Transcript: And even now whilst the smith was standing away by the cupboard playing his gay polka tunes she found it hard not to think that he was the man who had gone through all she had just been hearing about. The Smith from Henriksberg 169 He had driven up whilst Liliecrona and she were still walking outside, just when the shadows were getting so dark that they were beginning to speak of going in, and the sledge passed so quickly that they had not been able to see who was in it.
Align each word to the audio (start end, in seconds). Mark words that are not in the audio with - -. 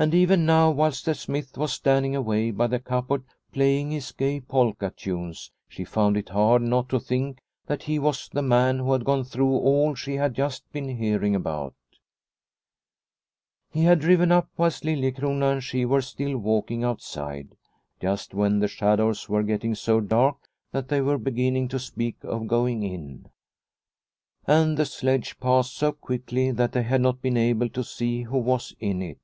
And 0.00 0.14
even 0.14 0.46
now 0.46 0.70
whilst 0.70 1.06
the 1.06 1.14
smith 1.16 1.58
was 1.58 1.72
standing 1.72 2.14
away 2.14 2.52
by 2.52 2.68
the 2.68 2.78
cupboard 2.78 3.24
playing 3.52 3.90
his 3.90 4.12
gay 4.12 4.38
polka 4.40 4.90
tunes 4.96 5.50
she 5.68 5.82
found 5.82 6.16
it 6.16 6.28
hard 6.28 6.62
not 6.62 6.88
to 6.90 7.00
think 7.00 7.40
that 7.66 7.82
he 7.82 7.98
was 7.98 8.28
the 8.28 8.40
man 8.40 8.78
who 8.78 8.92
had 8.92 9.04
gone 9.04 9.24
through 9.24 9.50
all 9.50 9.96
she 9.96 10.14
had 10.14 10.34
just 10.34 10.70
been 10.70 10.88
hearing 10.88 11.34
about. 11.34 11.74
The 11.90 11.98
Smith 13.72 13.72
from 13.72 13.80
Henriksberg 13.80 13.80
169 13.80 13.82
He 13.82 13.84
had 13.88 13.98
driven 13.98 14.30
up 14.30 14.48
whilst 14.56 14.84
Liliecrona 14.84 15.52
and 15.54 15.64
she 15.64 15.84
were 15.84 16.00
still 16.00 16.38
walking 16.38 16.84
outside, 16.84 17.56
just 18.00 18.34
when 18.34 18.60
the 18.60 18.68
shadows 18.68 19.28
were 19.28 19.42
getting 19.42 19.74
so 19.74 19.98
dark 20.00 20.48
that 20.70 20.86
they 20.86 21.00
were 21.00 21.18
beginning 21.18 21.66
to 21.70 21.80
speak 21.80 22.22
of 22.22 22.46
going 22.46 22.84
in, 22.84 23.28
and 24.46 24.76
the 24.76 24.86
sledge 24.86 25.40
passed 25.40 25.74
so 25.76 25.90
quickly 25.90 26.52
that 26.52 26.70
they 26.70 26.84
had 26.84 27.00
not 27.00 27.20
been 27.20 27.36
able 27.36 27.68
to 27.70 27.82
see 27.82 28.22
who 28.22 28.38
was 28.38 28.72
in 28.78 29.02
it. 29.02 29.18